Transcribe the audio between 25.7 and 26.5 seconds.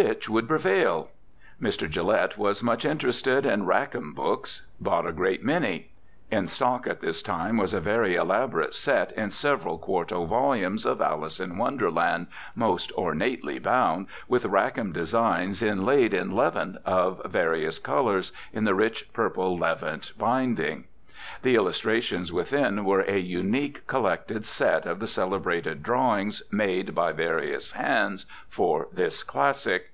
drawings